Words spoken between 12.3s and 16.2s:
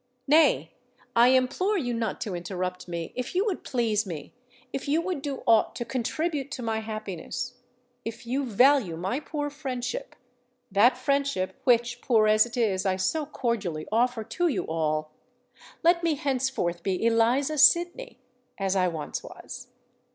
it is, I so cordially offer to you all,—let me